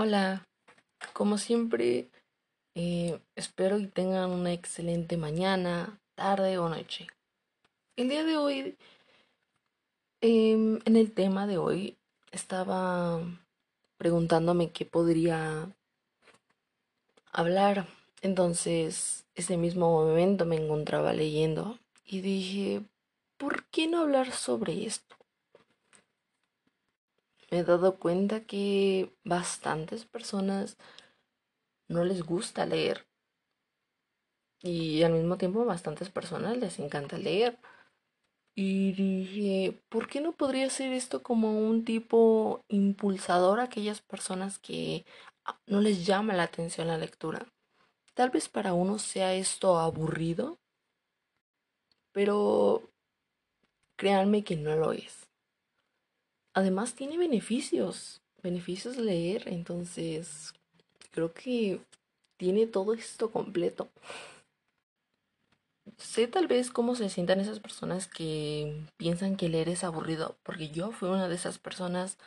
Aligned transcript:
Hola, 0.00 0.46
como 1.12 1.38
siempre, 1.38 2.08
eh, 2.76 3.18
espero 3.34 3.78
que 3.78 3.88
tengan 3.88 4.30
una 4.30 4.52
excelente 4.52 5.16
mañana, 5.16 5.98
tarde 6.14 6.56
o 6.56 6.68
noche. 6.68 7.08
El 7.96 8.08
día 8.08 8.22
de 8.22 8.36
hoy, 8.36 8.76
em, 10.20 10.78
en 10.84 10.94
el 10.94 11.10
tema 11.12 11.48
de 11.48 11.58
hoy, 11.58 11.96
estaba 12.30 13.20
preguntándome 13.96 14.70
qué 14.70 14.84
podría 14.84 15.68
hablar. 17.32 17.88
Entonces, 18.22 19.26
ese 19.34 19.56
mismo 19.56 19.90
momento 19.90 20.44
me 20.46 20.62
encontraba 20.62 21.12
leyendo 21.12 21.76
y 22.04 22.20
dije, 22.20 22.82
¿por 23.36 23.64
qué 23.64 23.88
no 23.88 24.02
hablar 24.02 24.30
sobre 24.30 24.86
esto? 24.86 25.17
Me 27.50 27.58
he 27.58 27.64
dado 27.64 27.98
cuenta 27.98 28.44
que 28.44 29.14
bastantes 29.24 30.04
personas 30.04 30.76
no 31.88 32.04
les 32.04 32.22
gusta 32.22 32.66
leer. 32.66 33.06
Y 34.60 35.02
al 35.02 35.12
mismo 35.12 35.38
tiempo 35.38 35.64
bastantes 35.64 36.10
personas 36.10 36.56
les 36.56 36.78
encanta 36.78 37.16
leer. 37.16 37.58
Y 38.54 38.92
dije, 38.92 39.80
¿por 39.88 40.08
qué 40.08 40.20
no 40.20 40.32
podría 40.32 40.68
ser 40.68 40.92
esto 40.92 41.22
como 41.22 41.58
un 41.58 41.84
tipo 41.84 42.64
impulsador 42.68 43.60
a 43.60 43.64
aquellas 43.64 44.00
personas 44.00 44.58
que 44.58 45.06
no 45.66 45.80
les 45.80 46.04
llama 46.04 46.34
la 46.34 46.42
atención 46.42 46.88
la 46.88 46.98
lectura? 46.98 47.46
Tal 48.14 48.30
vez 48.30 48.48
para 48.48 48.74
uno 48.74 48.98
sea 48.98 49.32
esto 49.34 49.78
aburrido, 49.78 50.58
pero 52.10 52.90
créanme 53.96 54.42
que 54.42 54.56
no 54.56 54.74
lo 54.74 54.92
es 54.92 55.27
además 56.58 56.94
tiene 56.94 57.16
beneficios, 57.16 58.20
beneficios 58.42 58.96
leer, 58.96 59.44
entonces 59.46 60.52
creo 61.12 61.32
que 61.32 61.80
tiene 62.36 62.66
todo 62.66 62.94
esto 62.94 63.30
completo. 63.30 63.88
Sé 65.98 66.26
tal 66.26 66.48
vez 66.48 66.70
cómo 66.72 66.96
se 66.96 67.10
sientan 67.10 67.38
esas 67.38 67.60
personas 67.60 68.08
que 68.08 68.76
piensan 68.96 69.36
que 69.36 69.48
leer 69.48 69.68
es 69.68 69.84
aburrido, 69.84 70.36
porque 70.42 70.70
yo 70.70 70.90
fui 70.90 71.08
una 71.08 71.28
de 71.28 71.36
esas 71.36 71.58
personas. 71.58 72.18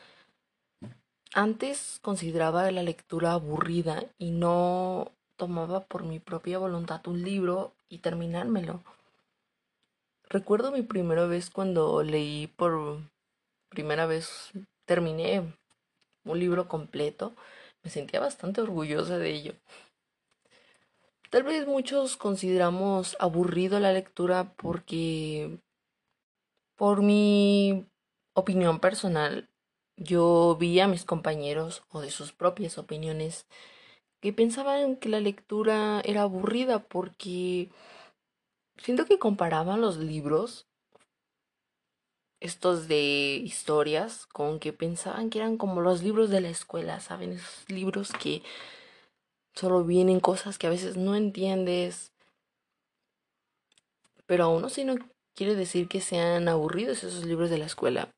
Antes 1.34 2.00
consideraba 2.02 2.72
la 2.72 2.84
lectura 2.84 3.34
aburrida 3.34 4.06
y 4.18 4.32
no 4.32 5.12
tomaba 5.36 5.84
por 5.84 6.04
mi 6.04 6.20
propia 6.20 6.58
voluntad 6.58 7.06
un 7.06 7.22
libro 7.22 7.74
y 7.90 7.98
terminármelo. 7.98 8.82
Recuerdo 10.30 10.72
mi 10.72 10.84
primera 10.84 11.26
vez 11.26 11.50
cuando 11.50 12.02
leí 12.02 12.48
por 12.48 13.02
primera 13.72 14.06
vez 14.06 14.52
terminé 14.86 15.58
un 16.26 16.40
libro 16.40 16.68
completo, 16.68 17.36
me 17.84 17.90
sentía 17.90 18.20
bastante 18.20 18.62
orgullosa 18.62 19.18
de 19.18 19.32
ello. 19.32 19.54
Tal 21.30 21.44
vez 21.44 21.66
muchos 21.66 22.18
consideramos 22.18 23.16
aburrido 23.20 23.80
la 23.80 23.94
lectura 23.94 24.54
porque, 24.58 25.58
por 26.76 27.02
mi 27.02 27.88
opinión 28.34 28.80
personal, 28.80 29.50
yo 29.96 30.58
vi 30.60 30.80
a 30.82 30.88
mis 30.88 31.06
compañeros 31.06 31.84
o 31.90 32.02
de 32.02 32.12
sus 32.12 32.34
propias 32.34 32.78
opiniones 32.78 33.48
que 34.20 34.34
pensaban 34.34 34.98
que 34.98 35.08
la 35.08 35.22
lectura 35.22 36.02
era 36.04 36.24
aburrida 36.24 36.80
porque 36.80 37.70
siento 38.78 39.06
que 39.06 39.18
comparaban 39.18 39.80
los 39.80 39.98
libros 39.98 40.68
estos 42.42 42.88
de 42.88 43.40
historias 43.44 44.26
con 44.26 44.60
que 44.60 44.74
pensaban 44.74 45.30
que 45.30 45.38
eran 45.40 45.58
como 45.58 45.80
los 45.80 46.04
libros 46.04 46.30
de 46.32 46.42
la 46.42 46.50
escuela, 46.50 47.00
¿saben? 47.00 47.34
Esos 47.34 47.70
libros 47.70 48.12
que 48.12 48.42
solo 49.54 49.84
vienen 49.84 50.20
cosas 50.20 50.58
que 50.58 50.68
a 50.68 50.72
veces 50.72 50.98
no 50.98 51.16
entiendes. 51.16 52.12
Pero 54.26 54.46
aún 54.46 54.66
así 54.66 54.84
no 54.84 54.96
quiere 55.36 55.56
decir 55.56 55.88
que 55.88 56.02
sean 56.02 56.48
aburridos 56.48 57.04
esos 57.04 57.26
libros 57.26 57.52
de 57.52 57.60
la 57.60 57.66
escuela. 57.66 58.10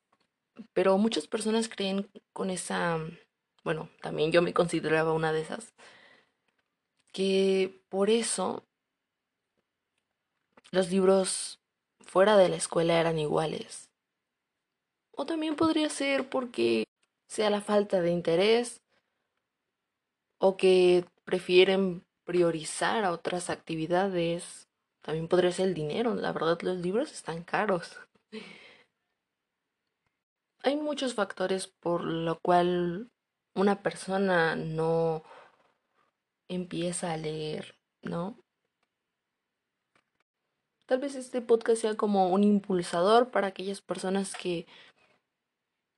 Pero 0.72 0.98
muchas 0.98 1.28
personas 1.28 1.68
creen 1.68 2.10
con 2.32 2.50
esa, 2.50 3.00
bueno, 3.66 3.90
también 4.02 4.32
yo 4.32 4.42
me 4.42 4.54
consideraba 4.54 5.14
una 5.14 5.34
de 5.34 5.42
esas, 5.42 5.74
que 7.12 7.84
por 7.90 8.10
eso 8.10 8.64
los 10.72 10.90
libros 10.92 11.60
fuera 12.00 12.38
de 12.38 12.50
la 12.50 12.56
escuela 12.56 13.00
eran 13.00 13.20
iguales. 13.20 13.83
O 15.16 15.26
también 15.26 15.56
podría 15.56 15.90
ser 15.90 16.30
porque 16.30 16.86
sea 17.28 17.50
la 17.50 17.62
falta 17.62 18.02
de 18.02 18.12
interés 18.12 18.82
o 20.40 20.58
que 20.58 21.06
prefieren 21.24 22.04
priorizar 22.26 23.04
a 23.06 23.12
otras 23.12 23.50
actividades. 23.50 24.68
También 25.02 25.28
podría 25.28 25.52
ser 25.52 25.68
el 25.68 25.74
dinero. 25.74 26.16
La 26.16 26.32
verdad, 26.32 26.60
los 26.62 26.78
libros 26.78 27.12
están 27.12 27.44
caros. 27.44 28.00
Hay 30.64 30.78
muchos 30.78 31.14
factores 31.14 31.68
por 31.68 32.04
lo 32.04 32.40
cual 32.40 33.12
una 33.54 33.84
persona 33.84 34.56
no 34.56 35.24
empieza 36.48 37.14
a 37.14 37.18
leer, 37.18 37.76
¿no? 38.02 38.38
Tal 40.86 41.00
vez 41.00 41.16
este 41.16 41.42
podcast 41.42 41.82
sea 41.82 41.96
como 41.96 42.30
un 42.30 42.44
impulsador 42.44 43.32
para 43.32 43.48
aquellas 43.48 43.82
personas 43.82 44.36
que 44.36 44.68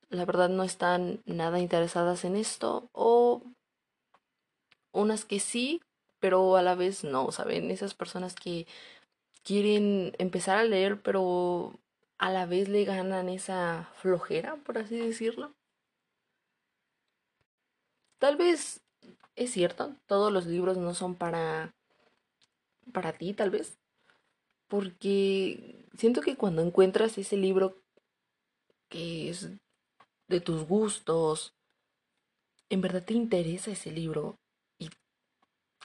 la 0.09 0.25
verdad 0.25 0.49
no 0.49 0.63
están 0.63 1.21
nada 1.25 1.59
interesadas 1.59 2.25
en 2.25 2.35
esto 2.35 2.89
o 2.93 3.43
unas 4.91 5.25
que 5.25 5.39
sí, 5.39 5.81
pero 6.19 6.55
a 6.55 6.61
la 6.61 6.75
vez 6.75 7.03
no, 7.03 7.31
¿saben? 7.31 7.69
Esas 7.71 7.93
personas 7.93 8.35
que 8.35 8.65
quieren 9.43 10.13
empezar 10.17 10.57
a 10.57 10.63
leer, 10.63 11.01
pero 11.01 11.79
a 12.17 12.31
la 12.31 12.45
vez 12.45 12.69
le 12.69 12.85
ganan 12.85 13.29
esa 13.29 13.89
flojera, 13.95 14.55
por 14.57 14.77
así 14.77 14.97
decirlo. 14.97 15.53
Tal 18.19 18.37
vez 18.37 18.81
es 19.35 19.51
cierto, 19.51 19.95
todos 20.07 20.31
los 20.31 20.45
libros 20.45 20.77
no 20.77 20.93
son 20.93 21.15
para 21.15 21.73
para 22.93 23.13
ti, 23.13 23.33
tal 23.33 23.49
vez, 23.49 23.77
porque 24.67 25.85
siento 25.97 26.21
que 26.21 26.37
cuando 26.37 26.61
encuentras 26.61 27.17
ese 27.17 27.35
libro 27.35 27.75
que 28.89 29.29
es 29.29 29.49
de 30.27 30.41
tus 30.41 30.65
gustos, 30.67 31.53
en 32.69 32.81
verdad 32.81 33.03
te 33.03 33.13
interesa 33.13 33.71
ese 33.71 33.91
libro 33.91 34.35
y 34.79 34.89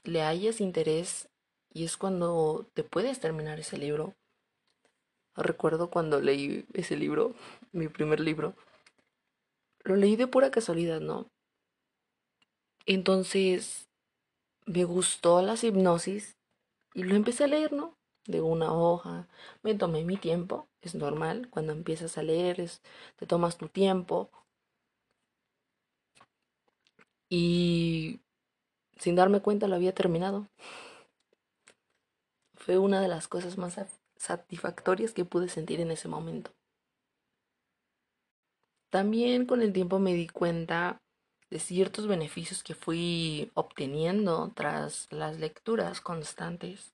le 0.05 0.23
hayas 0.23 0.61
interés 0.61 1.29
y 1.73 1.85
es 1.85 1.97
cuando 1.97 2.67
te 2.75 2.85
puedes 2.85 3.21
terminar 3.21 3.61
ese 3.61 3.79
libro. 3.79 4.15
Recuerdo 5.37 5.91
cuando 5.91 6.21
leí 6.21 6.67
ese 6.75 6.97
libro, 6.97 7.35
mi 7.73 7.89
primer 7.89 8.21
libro, 8.21 8.55
lo 9.85 9.97
leí 9.97 10.17
de 10.17 10.27
pura 10.27 10.51
casualidad, 10.51 11.01
¿no? 11.01 11.29
Entonces 12.87 13.89
me 14.67 14.85
gustó 14.85 15.43
la 15.43 15.55
hipnosis 15.61 16.37
y 16.95 17.05
lo 17.05 17.15
empecé 17.15 17.45
a 17.45 17.49
leer, 17.49 17.73
¿no? 17.73 18.00
De 18.31 18.41
una 18.41 18.73
hoja, 18.73 19.29
me 19.63 19.75
tomé 19.75 20.05
mi 20.05 20.17
tiempo 20.17 20.69
es 20.83 20.95
normal, 20.95 21.49
cuando 21.51 21.73
empiezas 21.73 22.17
a 22.17 22.23
leer, 22.23 22.71
te 23.17 23.27
tomas 23.27 23.59
tu 23.59 23.69
tiempo. 23.69 24.31
Y 27.29 28.21
sin 28.97 29.17
darme 29.17 29.41
cuenta 29.41 29.69
lo 29.69 29.77
había 29.77 29.95
terminado. 29.95 30.49
Fue 32.55 32.79
una 32.79 33.01
de 33.01 33.09
las 33.09 33.29
cosas 33.29 33.59
más 33.59 33.79
satisfactorias 34.17 35.13
que 35.13 35.25
pude 35.25 35.49
sentir 35.49 35.81
en 35.81 35.91
ese 35.91 36.09
momento. 36.09 36.53
También 38.91 39.47
con 39.47 39.63
el 39.63 39.73
tiempo 39.73 39.99
me 39.99 40.15
di 40.15 40.29
cuenta 40.29 41.03
de 41.51 41.59
ciertos 41.59 42.07
beneficios 42.07 42.63
que 42.63 42.75
fui 42.75 43.51
obteniendo 43.55 44.53
tras 44.55 45.09
las 45.11 45.39
lecturas 45.39 46.01
constantes. 46.01 46.93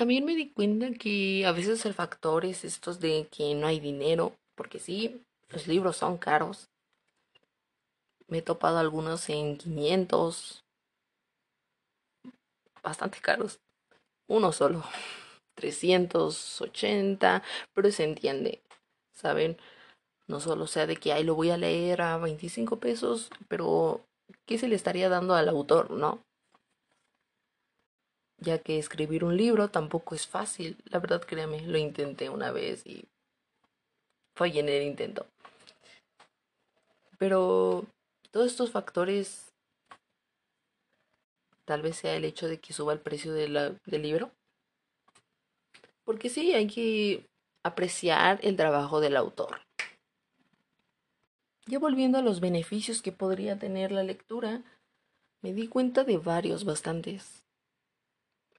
También 0.00 0.24
me 0.24 0.34
di 0.34 0.48
cuenta 0.48 0.92
que 0.92 1.44
a 1.44 1.52
veces 1.52 1.84
el 1.84 1.92
factor 1.92 2.46
es 2.46 2.64
estos 2.64 3.00
de 3.00 3.28
que 3.30 3.54
no 3.54 3.66
hay 3.66 3.80
dinero, 3.80 4.32
porque 4.54 4.78
sí, 4.78 5.22
los 5.50 5.66
libros 5.66 5.98
son 5.98 6.16
caros. 6.16 6.70
Me 8.26 8.38
he 8.38 8.42
topado 8.42 8.78
algunos 8.78 9.28
en 9.28 9.58
500, 9.58 10.64
bastante 12.82 13.20
caros. 13.20 13.60
Uno 14.26 14.52
solo, 14.52 14.82
380, 15.54 17.42
pero 17.74 17.92
se 17.92 18.04
entiende, 18.04 18.62
¿saben? 19.12 19.58
No 20.28 20.40
solo 20.40 20.66
sea 20.66 20.86
de 20.86 20.96
que 20.96 21.12
ahí 21.12 21.24
lo 21.24 21.34
voy 21.34 21.50
a 21.50 21.58
leer 21.58 22.00
a 22.00 22.16
25 22.16 22.80
pesos, 22.80 23.28
pero 23.48 24.06
¿qué 24.46 24.56
se 24.56 24.66
le 24.66 24.76
estaría 24.76 25.10
dando 25.10 25.34
al 25.34 25.50
autor, 25.50 25.90
no? 25.90 26.22
Ya 28.40 28.58
que 28.58 28.78
escribir 28.78 29.24
un 29.24 29.36
libro 29.36 29.68
tampoco 29.68 30.14
es 30.14 30.26
fácil. 30.26 30.76
La 30.86 30.98
verdad, 30.98 31.22
créame, 31.22 31.60
lo 31.62 31.78
intenté 31.78 32.28
una 32.28 32.50
vez 32.50 32.86
y 32.86 33.06
fallé 34.34 34.60
en 34.60 34.68
el 34.68 34.82
intento. 34.82 35.26
Pero 37.18 37.84
todos 38.30 38.46
estos 38.46 38.70
factores, 38.70 39.52
tal 41.66 41.82
vez 41.82 41.96
sea 41.96 42.16
el 42.16 42.24
hecho 42.24 42.48
de 42.48 42.58
que 42.58 42.72
suba 42.72 42.92
el 42.94 43.00
precio 43.00 43.32
del 43.34 43.78
libro. 43.86 44.32
Porque 46.04 46.30
sí, 46.30 46.54
hay 46.54 46.66
que 46.66 47.26
apreciar 47.62 48.40
el 48.42 48.56
trabajo 48.56 49.00
del 49.00 49.16
autor. 49.16 49.60
Ya 51.66 51.78
volviendo 51.78 52.18
a 52.18 52.22
los 52.22 52.40
beneficios 52.40 53.02
que 53.02 53.12
podría 53.12 53.58
tener 53.58 53.92
la 53.92 54.02
lectura, 54.02 54.62
me 55.42 55.52
di 55.52 55.68
cuenta 55.68 56.04
de 56.04 56.16
varios, 56.16 56.64
bastantes. 56.64 57.44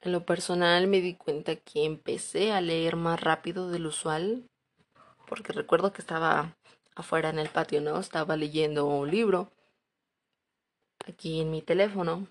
En 0.02 0.12
lo 0.12 0.26
personal 0.26 0.88
me 0.88 1.00
di 1.00 1.14
cuenta 1.14 1.56
que 1.56 1.86
empecé 1.86 2.52
a 2.52 2.62
leer 2.62 2.96
más 2.96 3.22
rápido 3.22 3.70
del 3.70 3.86
usual, 3.86 4.50
porque 5.28 5.54
recuerdo 5.54 5.94
que 5.94 6.02
estaba 6.02 6.58
afuera 6.96 7.30
en 7.30 7.38
el 7.38 7.50
patio, 7.50 7.82
¿no? 7.82 8.00
Estaba 8.00 8.36
leyendo 8.36 8.88
un 8.88 9.12
libro 9.12 9.52
aquí 11.08 11.42
en 11.42 11.52
mi 11.52 11.62
teléfono 11.62 12.28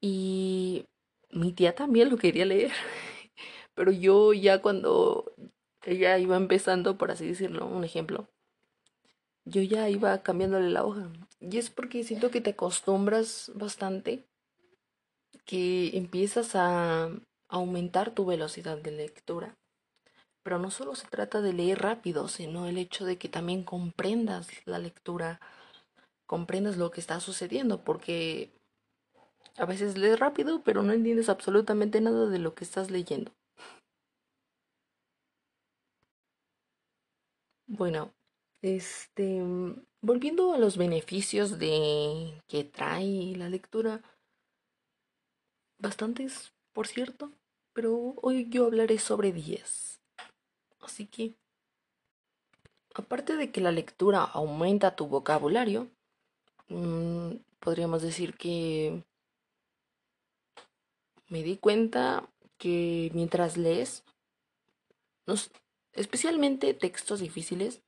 y 0.00 0.84
mi 1.30 1.52
tía 1.52 1.74
también 1.74 2.10
lo 2.10 2.16
quería 2.16 2.44
leer, 2.44 2.72
pero 3.74 3.92
yo 3.92 4.32
ya 4.32 4.60
cuando 4.60 5.32
ella 5.84 6.18
iba 6.18 6.36
empezando, 6.36 6.98
por 6.98 7.12
así 7.12 7.28
decirlo, 7.28 7.66
un 7.66 7.84
ejemplo, 7.84 8.28
yo 9.44 9.62
ya 9.62 9.88
iba 9.88 10.22
cambiándole 10.22 10.70
la 10.70 10.84
hoja. 10.84 11.10
Y 11.40 11.56
es 11.58 11.70
porque 11.70 12.04
siento 12.04 12.30
que 12.30 12.40
te 12.40 12.50
acostumbras 12.50 13.50
bastante, 13.54 14.27
que 15.48 15.96
empiezas 15.96 16.54
a 16.54 17.10
aumentar 17.48 18.14
tu 18.14 18.26
velocidad 18.26 18.76
de 18.76 18.90
lectura. 18.90 19.56
Pero 20.42 20.58
no 20.58 20.70
solo 20.70 20.94
se 20.94 21.08
trata 21.08 21.40
de 21.40 21.54
leer 21.54 21.80
rápido, 21.80 22.28
sino 22.28 22.66
el 22.66 22.76
hecho 22.76 23.06
de 23.06 23.16
que 23.16 23.30
también 23.30 23.64
comprendas 23.64 24.48
la 24.66 24.78
lectura, 24.78 25.40
comprendas 26.26 26.76
lo 26.76 26.90
que 26.90 27.00
está 27.00 27.18
sucediendo, 27.20 27.82
porque 27.82 28.52
a 29.56 29.64
veces 29.64 29.96
lees 29.96 30.20
rápido, 30.20 30.62
pero 30.62 30.82
no 30.82 30.92
entiendes 30.92 31.30
absolutamente 31.30 32.02
nada 32.02 32.26
de 32.26 32.38
lo 32.38 32.54
que 32.54 32.64
estás 32.64 32.90
leyendo. 32.90 33.32
Bueno, 37.66 38.12
este, 38.60 39.42
volviendo 40.02 40.52
a 40.52 40.58
los 40.58 40.76
beneficios 40.76 41.58
de 41.58 42.42
que 42.48 42.64
trae 42.64 43.34
la 43.36 43.48
lectura, 43.48 44.02
bastantes, 45.78 46.52
por 46.72 46.86
cierto, 46.86 47.32
pero 47.72 48.14
hoy 48.22 48.48
yo 48.50 48.66
hablaré 48.66 48.98
sobre 48.98 49.32
10. 49.32 50.00
Así 50.80 51.06
que, 51.06 51.34
aparte 52.94 53.36
de 53.36 53.50
que 53.50 53.60
la 53.60 53.72
lectura 53.72 54.22
aumenta 54.22 54.96
tu 54.96 55.06
vocabulario, 55.06 55.88
mm, 56.68 57.36
podríamos 57.60 58.02
decir 58.02 58.36
que 58.36 59.04
me 61.28 61.42
di 61.42 61.56
cuenta 61.56 62.28
que 62.56 63.10
mientras 63.14 63.56
lees, 63.56 64.04
especialmente 65.92 66.74
textos 66.74 67.20
difíciles, 67.20 67.82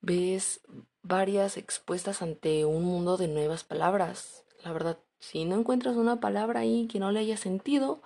ves 0.00 0.60
varias 1.02 1.56
expuestas 1.56 2.22
ante 2.22 2.64
un 2.64 2.84
mundo 2.84 3.16
de 3.16 3.28
nuevas 3.28 3.64
palabras. 3.64 4.44
La 4.62 4.72
verdad, 4.72 4.98
si 5.30 5.44
no 5.46 5.56
encuentras 5.56 5.96
una 5.96 6.20
palabra 6.20 6.60
ahí 6.60 6.86
que 6.86 6.98
no 6.98 7.10
le 7.10 7.20
haya 7.20 7.36
sentido, 7.36 8.02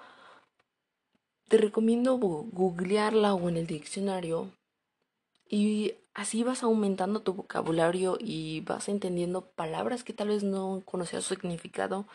te 1.49 1.57
recomiendo 1.59 2.17
googlearla 2.17 3.35
o 3.35 3.49
en 3.49 3.57
el 3.57 3.67
diccionario 3.67 4.53
y 5.49 5.95
así 6.15 6.45
vas 6.45 6.63
aumentando 6.63 7.23
tu 7.23 7.35
vocabulario 7.35 8.19
y 8.21 8.61
vas 8.61 8.89
entendiendo 8.89 9.51
palabras 9.51 10.05
que 10.05 10.13
tal 10.13 10.29
vez 10.29 10.45
no 10.45 10.83
conocías 10.85 11.25
su 11.25 11.35
significado. 11.35 12.07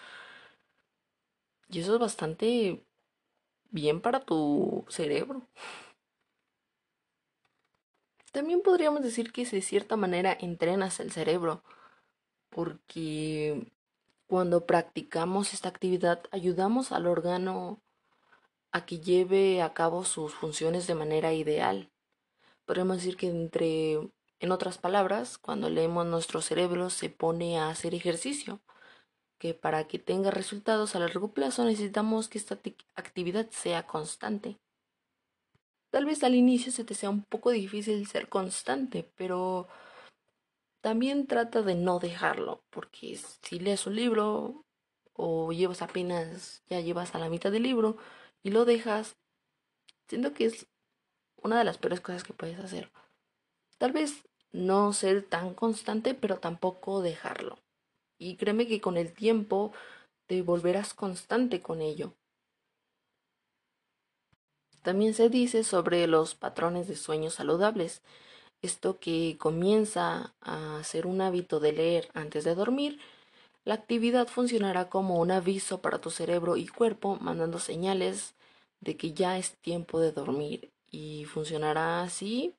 Y 1.69 1.79
eso 1.79 1.95
es 1.95 1.99
bastante 1.99 2.85
bien 3.71 4.01
para 4.01 4.21
tu 4.21 4.85
cerebro. 4.89 5.47
También 8.31 8.61
podríamos 8.61 9.03
decir 9.03 9.31
que 9.33 9.45
de 9.45 9.61
cierta 9.61 9.95
manera 9.97 10.35
entrenas 10.39 10.99
el 10.99 11.11
cerebro, 11.11 11.63
porque 12.49 13.72
cuando 14.33 14.65
practicamos 14.65 15.53
esta 15.53 15.69
actividad 15.69 16.23
ayudamos 16.31 16.91
al 16.91 17.05
órgano 17.05 17.83
a 18.71 18.83
que 18.83 18.99
lleve 18.99 19.61
a 19.61 19.75
cabo 19.75 20.05
sus 20.05 20.33
funciones 20.33 20.87
de 20.87 20.95
manera 20.95 21.33
ideal. 21.33 21.91
Podríamos 22.65 22.97
decir 22.97 23.15
que 23.15 23.27
entre, 23.27 24.09
en 24.39 24.51
otras 24.51 24.79
palabras, 24.79 25.37
cuando 25.37 25.69
leemos 25.69 26.07
nuestro 26.07 26.41
cerebro 26.41 26.89
se 26.89 27.11
pone 27.11 27.59
a 27.59 27.69
hacer 27.69 27.93
ejercicio, 27.93 28.63
que 29.37 29.53
para 29.53 29.87
que 29.87 29.99
tenga 29.99 30.31
resultados 30.31 30.95
a 30.95 30.99
largo 30.99 31.31
plazo 31.31 31.63
necesitamos 31.63 32.27
que 32.27 32.39
esta 32.39 32.57
actividad 32.95 33.51
sea 33.51 33.85
constante. 33.85 34.57
Tal 35.91 36.05
vez 36.05 36.23
al 36.23 36.33
inicio 36.33 36.71
se 36.71 36.83
te 36.83 36.95
sea 36.95 37.11
un 37.11 37.23
poco 37.23 37.51
difícil 37.51 38.07
ser 38.07 38.29
constante, 38.29 39.07
pero 39.15 39.67
también 40.83 41.27
trata 41.27 41.61
de 41.61 41.75
no 41.75 41.99
dejarlo, 41.99 42.61
porque 42.69 43.17
si 43.41 43.57
lees 43.57 43.87
un 43.87 43.95
libro 43.95 44.65
o 45.13 45.53
llevas 45.53 45.81
apenas, 45.81 46.61
ya 46.67 46.81
llevas 46.81 47.15
a 47.15 47.19
la 47.19 47.29
mitad 47.29 47.53
del 47.53 47.63
libro 47.63 47.95
y 48.43 48.51
lo 48.51 48.65
dejas, 48.65 49.15
siento 50.09 50.33
que 50.33 50.43
es 50.43 50.67
una 51.41 51.57
de 51.57 51.63
las 51.63 51.77
peores 51.77 52.01
cosas 52.01 52.25
que 52.25 52.33
puedes 52.33 52.59
hacer. 52.59 52.91
Tal 53.77 53.93
vez 53.93 54.25
no 54.51 54.91
ser 54.91 55.23
tan 55.23 55.53
constante, 55.53 56.15
pero 56.15 56.39
tampoco 56.39 57.01
dejarlo. 57.01 57.59
Y 58.17 58.35
créeme 58.35 58.67
que 58.67 58.81
con 58.81 58.97
el 58.97 59.13
tiempo 59.13 59.71
te 60.27 60.41
volverás 60.41 60.93
constante 60.93 61.61
con 61.61 61.81
ello. 61.81 62.13
También 64.81 65.13
se 65.13 65.29
dice 65.29 65.63
sobre 65.63 66.07
los 66.07 66.35
patrones 66.35 66.89
de 66.89 66.97
sueños 66.97 67.35
saludables. 67.35 68.01
Esto 68.63 68.97
que 68.97 69.35
comienza 69.37 70.33
a 70.39 70.81
ser 70.85 71.05
un 71.05 71.19
hábito 71.19 71.59
de 71.59 71.73
leer 71.73 72.09
antes 72.13 72.45
de 72.45 72.55
dormir, 72.55 72.97
la 73.65 73.73
actividad 73.73 74.27
funcionará 74.27 74.89
como 74.89 75.19
un 75.19 75.31
aviso 75.31 75.81
para 75.81 75.99
tu 75.99 76.09
cerebro 76.09 76.55
y 76.55 76.67
cuerpo, 76.67 77.17
mandando 77.19 77.59
señales 77.59 78.35
de 78.79 78.95
que 78.95 79.11
ya 79.11 79.37
es 79.37 79.57
tiempo 79.57 79.99
de 79.99 80.13
dormir. 80.13 80.71
Y 80.89 81.25
funcionará 81.25 82.03
así 82.03 82.55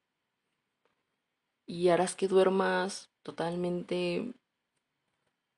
y 1.67 1.89
harás 1.89 2.15
que 2.15 2.29
duermas 2.29 3.09
totalmente 3.23 4.35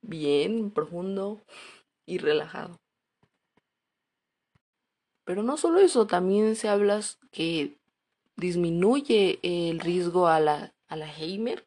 bien, 0.01 0.71
profundo 0.71 1.41
y 2.07 2.19
relajado. 2.19 2.77
Pero 5.25 5.43
no 5.43 5.57
solo 5.57 5.81
eso, 5.81 6.07
también 6.07 6.55
se 6.55 6.69
habla 6.69 7.01
que 7.33 7.76
disminuye 8.37 9.39
el 9.43 9.81
riesgo 9.81 10.29
a 10.29 10.41
la, 10.41 10.73
Alzheimer, 10.89 11.67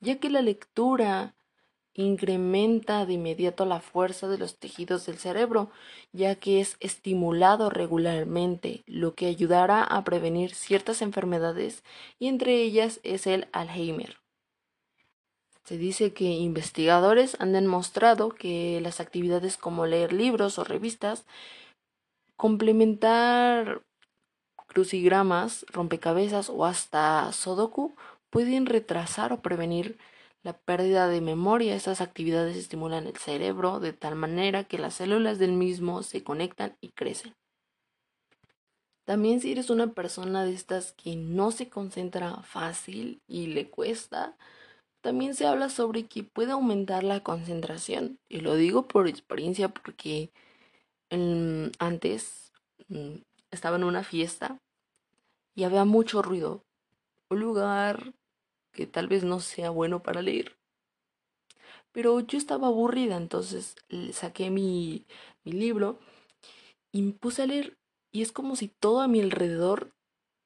ya 0.00 0.18
que 0.18 0.30
la 0.30 0.42
lectura 0.42 1.34
incrementa 1.94 3.06
de 3.06 3.14
inmediato 3.14 3.64
la 3.64 3.80
fuerza 3.80 4.28
de 4.28 4.38
los 4.38 4.58
tejidos 4.58 5.06
del 5.06 5.18
cerebro, 5.18 5.70
ya 6.12 6.36
que 6.36 6.60
es 6.60 6.76
estimulado 6.80 7.70
regularmente, 7.70 8.84
lo 8.86 9.14
que 9.14 9.26
ayudará 9.26 9.82
a 9.82 10.04
prevenir 10.04 10.54
ciertas 10.54 11.02
enfermedades 11.02 11.82
y 12.18 12.28
entre 12.28 12.62
ellas 12.62 13.00
es 13.02 13.26
el 13.26 13.48
Alzheimer. 13.52 14.18
Se 15.64 15.76
dice 15.76 16.14
que 16.14 16.24
investigadores 16.24 17.36
han 17.40 17.52
demostrado 17.52 18.30
que 18.30 18.80
las 18.80 19.00
actividades 19.00 19.58
como 19.58 19.84
leer 19.84 20.12
libros 20.12 20.58
o 20.58 20.64
revistas 20.64 21.26
Complementar 22.36 23.82
crucigramas, 24.78 25.66
rompecabezas 25.72 26.48
o 26.48 26.64
hasta 26.64 27.32
Sudoku 27.32 27.96
pueden 28.30 28.64
retrasar 28.64 29.32
o 29.32 29.42
prevenir 29.42 29.98
la 30.44 30.52
pérdida 30.52 31.08
de 31.08 31.20
memoria. 31.20 31.74
Estas 31.74 32.00
actividades 32.00 32.56
estimulan 32.56 33.08
el 33.08 33.16
cerebro 33.16 33.80
de 33.80 33.92
tal 33.92 34.14
manera 34.14 34.62
que 34.62 34.78
las 34.78 34.94
células 34.94 35.40
del 35.40 35.50
mismo 35.50 36.04
se 36.04 36.22
conectan 36.22 36.76
y 36.80 36.90
crecen. 36.90 37.34
También 39.04 39.40
si 39.40 39.50
eres 39.50 39.68
una 39.68 39.94
persona 39.94 40.44
de 40.44 40.52
estas 40.52 40.92
que 40.92 41.16
no 41.16 41.50
se 41.50 41.68
concentra 41.68 42.36
fácil 42.44 43.20
y 43.26 43.48
le 43.48 43.68
cuesta, 43.68 44.36
también 45.00 45.34
se 45.34 45.48
habla 45.48 45.70
sobre 45.70 46.06
que 46.06 46.22
puede 46.22 46.52
aumentar 46.52 47.02
la 47.02 47.24
concentración. 47.24 48.20
Y 48.28 48.42
lo 48.42 48.54
digo 48.54 48.86
por 48.86 49.08
experiencia 49.08 49.70
porque 49.70 50.30
antes 51.80 52.52
mm, 52.86 53.16
estaba 53.50 53.74
en 53.74 53.82
una 53.82 54.04
fiesta 54.04 54.60
y 55.58 55.64
había 55.64 55.84
mucho 55.84 56.22
ruido. 56.22 56.64
Un 57.30 57.40
lugar 57.40 58.14
que 58.70 58.86
tal 58.86 59.08
vez 59.08 59.24
no 59.24 59.40
sea 59.40 59.70
bueno 59.70 60.04
para 60.04 60.22
leer. 60.22 60.56
Pero 61.90 62.20
yo 62.20 62.38
estaba 62.38 62.68
aburrida, 62.68 63.16
entonces 63.16 63.74
saqué 64.12 64.50
mi, 64.50 65.04
mi 65.42 65.50
libro 65.50 65.98
y 66.92 67.02
me 67.02 67.12
puse 67.12 67.42
a 67.42 67.46
leer. 67.46 67.76
Y 68.12 68.22
es 68.22 68.30
como 68.30 68.54
si 68.54 68.68
todo 68.68 69.00
a 69.00 69.08
mi 69.08 69.20
alrededor 69.20 69.90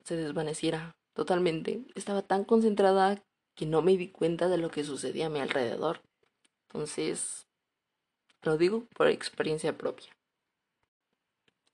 se 0.03 0.17
desvaneciera 0.17 0.97
totalmente. 1.13 1.85
Estaba 1.95 2.23
tan 2.23 2.45
concentrada 2.45 3.23
que 3.55 3.67
no 3.67 3.83
me 3.83 3.99
di 3.99 4.09
cuenta 4.09 4.49
de 4.49 4.57
lo 4.57 4.71
que 4.71 4.83
sucedía 4.83 5.27
a 5.27 5.31
mi 5.31 5.41
alrededor. 5.41 6.01
Entonces, 6.69 7.47
lo 8.41 8.57
digo 8.57 8.87
por 8.97 9.09
experiencia 9.09 9.77
propia. 9.77 10.11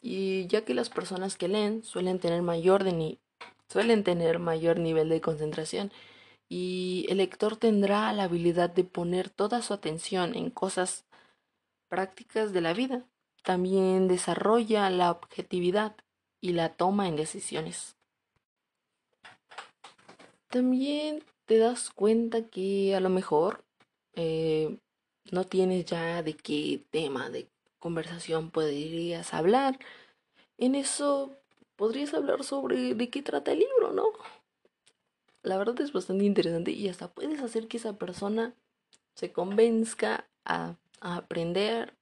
Y 0.00 0.48
ya 0.48 0.64
que 0.64 0.74
las 0.74 0.90
personas 0.90 1.36
que 1.36 1.46
leen 1.46 1.84
suelen 1.84 2.18
tener 2.18 2.42
mayor, 2.42 2.82
de 2.82 3.18
suelen 3.68 4.04
tener 4.04 4.38
mayor 4.38 4.78
nivel 4.78 5.08
de 5.08 5.20
concentración 5.20 5.92
y 6.48 7.06
el 7.08 7.18
lector 7.18 7.56
tendrá 7.56 8.12
la 8.12 8.24
habilidad 8.24 8.70
de 8.70 8.84
poner 8.84 9.28
toda 9.28 9.60
su 9.62 9.74
atención 9.74 10.34
en 10.34 10.50
cosas 10.50 11.04
prácticas 11.88 12.52
de 12.52 12.60
la 12.60 12.72
vida. 12.72 13.04
También 13.42 14.08
desarrolla 14.08 14.88
la 14.90 15.10
objetividad 15.10 15.96
y 16.40 16.52
la 16.52 16.70
toma 16.70 17.08
en 17.08 17.16
decisiones. 17.16 17.96
También 20.48 21.22
te 21.44 21.58
das 21.58 21.90
cuenta 21.90 22.46
que 22.46 22.94
a 22.94 23.00
lo 23.00 23.10
mejor 23.10 23.64
eh, 24.14 24.78
no 25.30 25.44
tienes 25.44 25.84
ya 25.84 26.22
de 26.22 26.34
qué 26.34 26.82
tema 26.90 27.28
de 27.28 27.48
conversación 27.78 28.50
podrías 28.50 29.34
hablar. 29.34 29.78
En 30.56 30.74
eso 30.74 31.36
podrías 31.78 32.12
hablar 32.12 32.42
sobre 32.42 32.94
de 32.94 33.08
qué 33.08 33.22
trata 33.22 33.52
el 33.52 33.60
libro, 33.60 33.92
¿no? 33.92 34.08
La 35.42 35.56
verdad 35.56 35.80
es 35.80 35.92
bastante 35.92 36.24
interesante 36.24 36.72
y 36.72 36.88
hasta 36.88 37.08
puedes 37.08 37.40
hacer 37.40 37.68
que 37.68 37.76
esa 37.76 37.96
persona 37.96 38.52
se 39.14 39.32
convenzca 39.32 40.28
a, 40.44 40.74
aprender, 41.00 41.94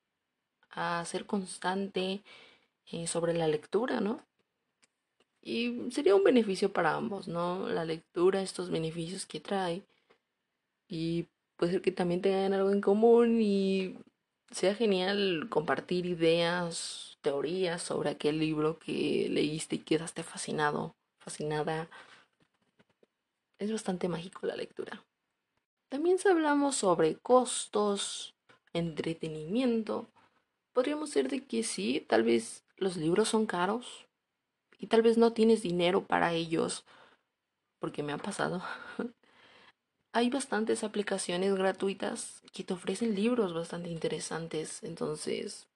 a 0.71 1.04
ser 1.04 1.26
constante 1.26 2.23
eh, 2.90 3.06
sobre 3.06 3.35
la 3.35 3.49
lectura, 3.49 4.00
¿no? 4.00 4.21
Y 5.42 5.90
sería 5.92 6.16
un 6.16 6.25
beneficio 6.25 6.73
para 6.73 6.95
ambos, 6.95 7.28
¿no? 7.28 7.68
La 7.68 7.85
lectura, 7.85 8.40
estos 8.40 8.71
beneficios 8.71 9.26
que 9.26 9.40
trae. 9.40 9.83
Y 10.88 11.26
puede 11.56 11.73
ser 11.73 11.83
que 11.83 11.92
también 11.92 12.23
tengan 12.23 12.54
algo 12.54 12.71
en 12.73 12.80
común 12.80 13.42
y 13.42 13.99
sea 14.50 14.75
genial 14.75 15.49
compartir 15.50 16.06
ideas, 16.06 17.15
teorías 17.26 17.83
sobre 17.83 18.11
aquel 18.11 18.38
libro 18.38 18.78
que 18.78 19.26
leíste 19.28 19.75
y 19.75 19.78
quedaste 19.80 20.23
fascinado, 20.23 20.95
fascinada. 21.18 21.88
Es 23.59 23.73
bastante 23.73 24.09
mágico 24.09 24.47
la 24.47 24.54
lectura. 24.54 25.04
También 25.88 26.21
si 26.21 26.28
hablamos 26.28 26.76
sobre 26.76 27.16
costos, 27.16 28.37
entretenimiento, 28.73 30.06
podríamos 30.73 31.11
ser 31.11 31.28
de 31.28 31.45
que 31.45 31.64
sí, 31.64 32.06
tal 32.09 32.23
vez 32.23 32.64
los 32.76 32.97
libros 32.97 33.30
son 33.30 33.47
caros 33.47 34.06
y 34.78 34.87
tal 34.87 35.02
vez 35.02 35.18
no 35.18 35.33
tienes 35.33 35.62
dinero 35.62 36.06
para 36.06 36.33
ellos, 36.33 36.85
porque 37.80 38.04
me 38.04 38.12
ha 38.12 38.18
pasado. 38.18 38.62
hay 40.12 40.30
bastantes 40.30 40.85
aplicaciones 40.85 41.56
gratuitas 41.56 42.40
que 42.52 42.62
te 42.62 42.75
ofrecen 42.75 43.16
libros 43.16 43.52
bastante 43.52 43.90
interesantes, 43.90 44.85
entonces 44.85 45.66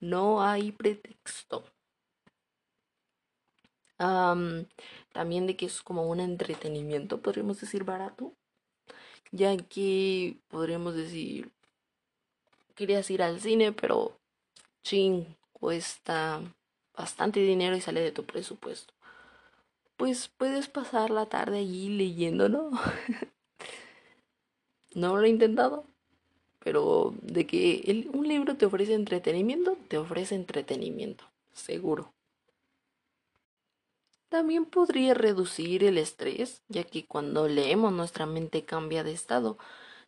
no 0.00 0.42
hay 0.42 0.72
pretexto. 0.72 1.64
también 5.12 5.46
de 5.46 5.56
que 5.56 5.66
es 5.66 5.82
como 5.82 6.08
un 6.08 6.20
entretenimiento, 6.20 7.20
podríamos 7.20 7.60
decir 7.60 7.84
barato, 7.84 8.32
ya 9.32 9.56
que 9.56 10.38
podríamos 10.48 10.94
decir, 10.94 11.50
querías 12.74 13.10
ir 13.10 13.22
al 13.22 13.40
cine, 13.40 13.72
pero 13.72 14.16
ching, 14.82 15.26
cuesta 15.52 16.40
bastante 16.96 17.40
dinero 17.40 17.76
y 17.76 17.80
sale 17.80 18.00
de 18.00 18.12
tu 18.12 18.24
presupuesto 18.24 18.94
pues 20.00 20.28
puedes 20.28 20.66
pasar 20.66 21.10
la 21.10 21.26
tarde 21.26 21.58
allí 21.58 21.90
leyendo, 21.90 22.48
¿no? 22.48 22.70
no 24.94 25.18
lo 25.18 25.24
he 25.24 25.28
intentado, 25.28 25.84
pero 26.62 27.14
de 27.22 27.46
que 27.46 28.08
un 28.12 28.28
libro 28.28 28.56
te 28.56 28.66
ofrece 28.66 28.94
entretenimiento, 28.94 29.76
te 29.88 29.98
ofrece 29.98 30.34
entretenimiento, 30.34 31.24
seguro. 31.52 32.12
También 34.28 34.64
podría 34.64 35.12
reducir 35.12 35.82
el 35.82 35.98
estrés, 35.98 36.62
ya 36.68 36.84
que 36.84 37.04
cuando 37.04 37.48
leemos 37.48 37.92
nuestra 37.92 38.26
mente 38.26 38.64
cambia 38.64 39.02
de 39.02 39.12
estado. 39.12 39.58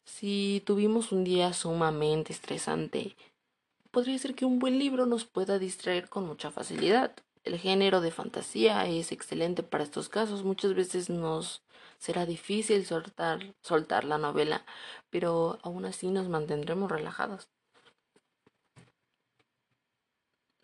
Si 0.04 0.62
tuvimos 0.64 1.11
un 1.11 1.25
día 1.25 1.52
sumamente 1.52 2.32
estresante, 2.32 3.16
podría 3.90 4.18
ser 4.18 4.35
que 4.35 4.44
un 4.44 4.61
buen 4.61 4.78
libro 4.78 5.06
nos 5.06 5.25
pueda 5.25 5.59
distraer 5.59 6.09
con 6.09 6.25
mucha 6.25 6.52
facilidad. 6.52 7.12
El 7.44 7.58
género 7.58 8.00
de 8.00 8.12
fantasía 8.12 8.87
es 8.87 9.11
excelente 9.11 9.62
para 9.62 9.84
estos 9.84 10.08
casos. 10.08 10.44
Muchas 10.44 10.75
veces 10.75 11.11
nos 11.11 11.62
será 11.99 12.25
difícil 12.25 12.87
soltar, 12.87 13.54
soltar 13.62 14.04
la 14.04 14.18
novela, 14.18 14.64
pero 15.11 15.58
aún 15.62 15.84
así 15.84 16.08
nos 16.08 16.28
mantendremos 16.28 16.90
relajados. 16.90 17.49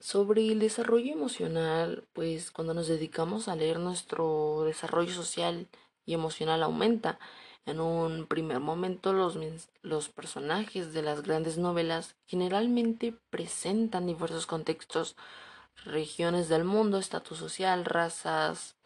Sobre 0.00 0.46
el 0.46 0.60
desarrollo 0.60 1.12
emocional, 1.12 2.04
pues 2.12 2.52
cuando 2.52 2.74
nos 2.74 2.86
dedicamos 2.86 3.48
a 3.48 3.56
leer 3.56 3.80
nuestro 3.80 4.62
desarrollo 4.64 5.12
social 5.12 5.66
y 6.06 6.14
emocional 6.14 6.62
aumenta. 6.62 7.18
En 7.66 7.80
un 7.80 8.26
primer 8.26 8.60
momento 8.60 9.12
los, 9.12 9.36
los 9.82 10.08
personajes 10.08 10.92
de 10.92 11.02
las 11.02 11.22
grandes 11.22 11.58
novelas 11.58 12.16
generalmente 12.26 13.14
presentan 13.30 14.06
diversos 14.06 14.46
contextos 14.46 15.16
regiones 15.84 16.48
del 16.48 16.64
mundo, 16.64 16.98
estatus 16.98 17.38
social, 17.38 17.84
razas, 17.84 18.76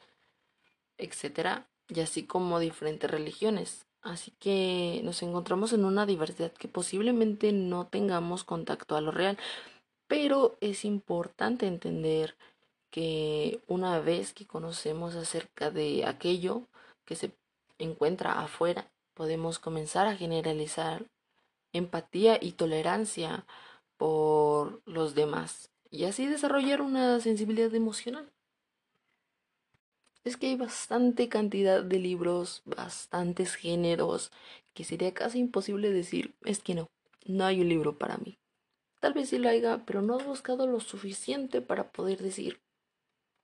etcétera, 0.99 1.69
y 1.89 2.01
así 2.01 2.25
como 2.25 2.59
diferentes 2.59 3.11
religiones. 3.11 3.87
Así 4.03 4.33
que 4.39 5.01
nos 5.05 5.23
encontramos 5.23 5.73
en 5.73 5.85
una 5.85 6.07
diversidad 6.07 6.53
que 6.53 6.69
posiblemente 6.69 7.53
no 7.53 7.87
tengamos 7.87 8.45
contacto 8.45 8.97
a 8.97 9.01
lo 9.01 9.13
real, 9.13 9.39
pero 10.09 10.57
es 10.61 10.85
importante 10.85 11.67
entender 11.67 12.37
que 12.91 13.61
una 13.69 14.01
vez 14.01 14.35
que 14.35 14.47
conocemos 14.47 15.15
acerca 15.15 15.71
de 15.71 16.05
aquello 16.05 16.69
que 17.05 17.17
se 17.17 17.33
encuentra 17.79 18.41
afuera, 18.41 18.91
podemos 19.15 19.59
comenzar 19.59 20.07
a 20.07 20.17
generalizar 20.17 21.07
empatía 21.73 22.39
y 22.41 22.53
tolerancia 22.53 23.47
por 23.97 24.83
los 24.85 25.15
demás 25.15 25.72
y 25.93 26.05
así 26.05 26.27
desarrollar 26.27 26.81
una 26.81 27.21
sensibilidad 27.21 27.73
emocional. 27.75 28.33
Es 30.25 30.37
que 30.37 30.47
hay 30.47 30.57
bastante 30.57 31.29
cantidad 31.29 31.85
de 31.85 31.99
libros, 31.99 32.63
bastantes 32.65 33.55
géneros, 33.55 34.33
que 34.73 34.85
sería 34.85 35.13
casi 35.13 35.39
imposible 35.39 35.93
decir, 35.93 36.35
es 36.45 36.61
que 36.61 36.75
no, 36.75 36.89
no 37.27 37.45
hay 37.45 37.61
un 37.61 37.69
libro 37.69 37.99
para 37.99 38.17
mí. 38.17 38.39
Tal 39.01 39.13
vez 39.13 39.29
sí 39.29 39.39
lo 39.39 39.51
haya, 39.51 39.85
pero 39.85 40.01
no 40.01 40.17
has 40.17 40.25
buscado 40.25 40.67
lo 40.67 40.81
suficiente 40.81 41.61
para 41.61 41.93
poder 41.93 42.23
decir, 42.23 42.63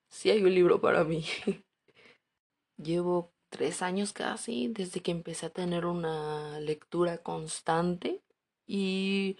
sí 0.08 0.30
hay 0.30 0.42
un 0.42 0.54
libro 0.54 0.80
para 0.80 1.04
mí. 1.04 1.24
Llevo 2.78 3.30
tres 3.50 3.82
años 3.82 4.14
casi 4.14 4.68
desde 4.68 5.00
que 5.00 5.10
empecé 5.10 5.46
a 5.46 5.50
tener 5.50 5.84
una 5.84 6.60
lectura 6.60 7.18
constante 7.18 8.22
y 8.66 9.36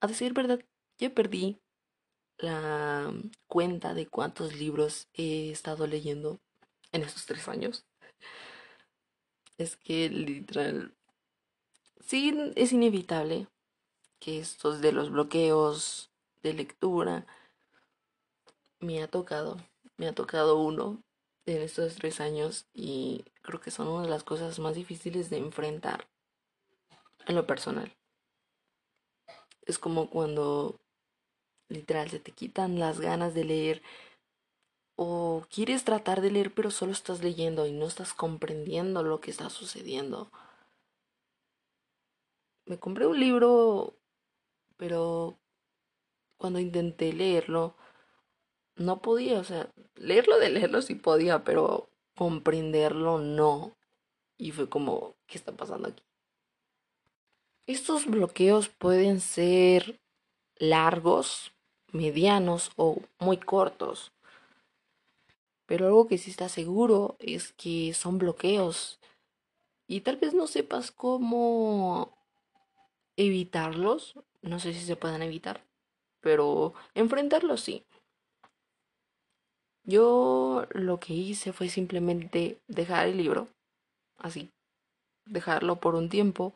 a 0.00 0.08
decir 0.08 0.32
verdad, 0.32 0.58
ya 0.98 1.10
perdí 1.10 1.61
la 2.42 3.12
cuenta 3.46 3.94
de 3.94 4.06
cuántos 4.06 4.54
libros 4.56 5.08
he 5.14 5.50
estado 5.50 5.86
leyendo 5.86 6.40
en 6.90 7.02
estos 7.02 7.24
tres 7.24 7.48
años. 7.48 7.86
Es 9.58 9.76
que 9.76 10.08
literal, 10.10 10.94
sí 12.04 12.52
es 12.56 12.72
inevitable 12.72 13.46
que 14.18 14.40
estos 14.40 14.80
de 14.80 14.92
los 14.92 15.10
bloqueos 15.10 16.10
de 16.42 16.54
lectura 16.54 17.26
me 18.80 19.02
ha 19.02 19.08
tocado, 19.08 19.64
me 19.96 20.08
ha 20.08 20.14
tocado 20.14 20.58
uno 20.58 21.02
en 21.46 21.62
estos 21.62 21.94
tres 21.94 22.20
años 22.20 22.66
y 22.74 23.24
creo 23.42 23.60
que 23.60 23.70
son 23.70 23.86
una 23.86 24.02
de 24.02 24.10
las 24.10 24.24
cosas 24.24 24.58
más 24.58 24.74
difíciles 24.74 25.30
de 25.30 25.38
enfrentar 25.38 26.08
en 27.26 27.36
lo 27.36 27.46
personal. 27.46 27.96
Es 29.64 29.78
como 29.78 30.10
cuando 30.10 30.81
literal, 31.72 32.10
se 32.10 32.20
te 32.20 32.32
quitan 32.32 32.78
las 32.78 33.00
ganas 33.00 33.34
de 33.34 33.44
leer 33.44 33.82
o 34.96 35.44
quieres 35.50 35.84
tratar 35.84 36.20
de 36.20 36.30
leer 36.30 36.52
pero 36.52 36.70
solo 36.70 36.92
estás 36.92 37.22
leyendo 37.22 37.66
y 37.66 37.72
no 37.72 37.86
estás 37.86 38.14
comprendiendo 38.14 39.02
lo 39.02 39.20
que 39.20 39.30
está 39.30 39.50
sucediendo. 39.50 40.30
Me 42.66 42.78
compré 42.78 43.06
un 43.06 43.18
libro, 43.18 43.94
pero 44.76 45.38
cuando 46.36 46.60
intenté 46.60 47.12
leerlo, 47.12 47.74
no 48.76 49.02
podía, 49.02 49.40
o 49.40 49.44
sea, 49.44 49.70
leerlo 49.96 50.38
de 50.38 50.50
leerlo 50.50 50.82
sí 50.82 50.94
podía, 50.94 51.44
pero 51.44 51.88
comprenderlo 52.14 53.18
no. 53.18 53.76
Y 54.38 54.52
fue 54.52 54.68
como, 54.68 55.14
¿qué 55.26 55.38
está 55.38 55.52
pasando 55.52 55.88
aquí? 55.88 56.02
Estos 57.66 58.06
bloqueos 58.06 58.68
pueden 58.68 59.20
ser 59.20 60.00
largos, 60.56 61.52
medianos 61.92 62.72
o 62.76 62.98
muy 63.18 63.36
cortos. 63.36 64.12
Pero 65.66 65.86
algo 65.86 66.08
que 66.08 66.18
sí 66.18 66.30
está 66.30 66.48
seguro 66.48 67.16
es 67.18 67.52
que 67.52 67.94
son 67.94 68.18
bloqueos 68.18 68.98
y 69.86 70.00
tal 70.00 70.16
vez 70.16 70.34
no 70.34 70.46
sepas 70.46 70.90
cómo 70.90 72.16
evitarlos, 73.16 74.14
no 74.40 74.58
sé 74.58 74.72
si 74.72 74.80
se 74.80 74.96
puedan 74.96 75.22
evitar, 75.22 75.64
pero 76.20 76.74
enfrentarlos 76.94 77.60
sí. 77.60 77.84
Yo 79.84 80.66
lo 80.70 81.00
que 81.00 81.12
hice 81.12 81.52
fue 81.52 81.68
simplemente 81.68 82.60
dejar 82.68 83.08
el 83.08 83.16
libro, 83.16 83.48
así, 84.18 84.50
dejarlo 85.26 85.76
por 85.76 85.94
un 85.94 86.08
tiempo 86.08 86.54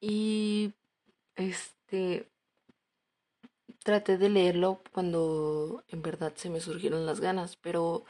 y 0.00 0.72
este 1.36 2.28
traté 3.84 4.18
de 4.18 4.30
leerlo 4.30 4.80
cuando 4.92 5.84
en 5.88 6.02
verdad 6.02 6.32
se 6.34 6.50
me 6.50 6.60
surgieron 6.60 7.06
las 7.06 7.20
ganas, 7.20 7.56
pero 7.56 8.04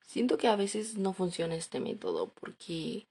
siento 0.00 0.38
que 0.38 0.48
a 0.48 0.56
veces 0.56 0.96
no 0.96 1.12
funciona 1.12 1.56
este 1.56 1.80
método 1.80 2.28
porque 2.28 3.08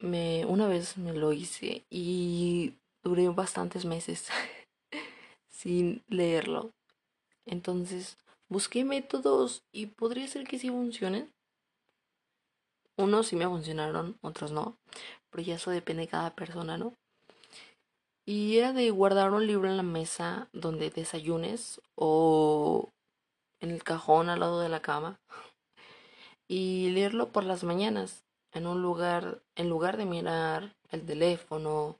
me 0.00 0.44
una 0.46 0.66
vez 0.66 0.96
me 0.96 1.12
lo 1.12 1.32
hice 1.32 1.84
y 1.90 2.74
duré 3.02 3.28
bastantes 3.28 3.84
meses 3.84 4.28
sin 5.48 6.02
leerlo. 6.08 6.72
Entonces, 7.44 8.16
busqué 8.48 8.84
métodos 8.84 9.62
y 9.72 9.86
podría 9.86 10.26
ser 10.26 10.46
que 10.46 10.58
sí 10.58 10.68
funcionen. 10.70 11.32
Unos 12.96 13.28
sí 13.28 13.36
me 13.36 13.46
funcionaron, 13.46 14.18
otros 14.22 14.52
no. 14.52 14.78
Pero 15.30 15.42
ya 15.42 15.54
eso 15.56 15.70
depende 15.70 16.02
de 16.02 16.08
cada 16.08 16.34
persona, 16.34 16.78
¿no? 16.78 16.94
Y 18.30 18.58
era 18.58 18.74
de 18.74 18.90
guardar 18.90 19.32
un 19.32 19.46
libro 19.46 19.70
en 19.70 19.78
la 19.78 19.82
mesa 19.82 20.50
donde 20.52 20.90
desayunes 20.90 21.80
o 21.94 22.90
en 23.58 23.70
el 23.70 23.82
cajón 23.82 24.28
al 24.28 24.40
lado 24.40 24.60
de 24.60 24.68
la 24.68 24.82
cama 24.82 25.18
y 26.46 26.90
leerlo 26.90 27.32
por 27.32 27.44
las 27.44 27.64
mañanas 27.64 28.26
en 28.52 28.66
un 28.66 28.82
lugar 28.82 29.40
en 29.54 29.70
lugar 29.70 29.96
de 29.96 30.04
mirar 30.04 30.76
el 30.90 31.06
teléfono 31.06 31.96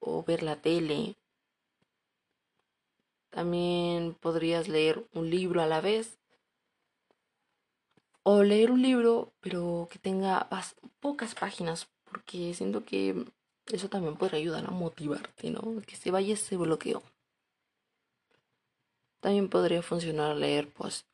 o 0.00 0.24
ver 0.24 0.42
la 0.42 0.56
tele. 0.56 1.14
También 3.30 4.14
podrías 4.14 4.66
leer 4.66 5.06
un 5.12 5.30
libro 5.30 5.62
a 5.62 5.66
la 5.66 5.80
vez 5.80 6.18
o 8.24 8.42
leer 8.42 8.72
un 8.72 8.82
libro 8.82 9.32
pero 9.38 9.86
que 9.88 10.00
tenga 10.00 10.48
pocas 10.98 11.36
páginas 11.36 11.88
porque 12.02 12.52
siento 12.54 12.84
que 12.84 13.24
eso 13.72 13.88
también 13.88 14.16
podría 14.16 14.40
ayudar 14.40 14.66
a 14.66 14.70
motivarte, 14.70 15.50
¿no? 15.50 15.80
Que 15.86 15.96
se 15.96 16.10
vaya 16.10 16.34
ese 16.34 16.56
bloqueo. 16.56 17.02
También 19.20 19.48
podría 19.48 19.82
funcionar 19.82 20.36
leer 20.36 20.72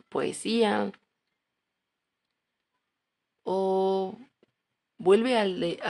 poesía. 0.08 0.92
O 3.44 4.18
vuelve 4.98 5.38
a, 5.38 5.42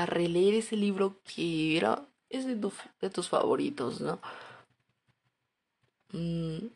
a, 0.03 0.07
releer 0.07 0.55
ese 0.55 0.77
libro 0.77 1.21
que 1.25 1.77
era 1.77 2.07
es 2.29 2.47
de, 2.47 2.57
de 3.01 3.11
tus 3.11 3.29
favoritos, 3.29 4.01
¿no? 4.01 4.21
Mm. 6.13 6.69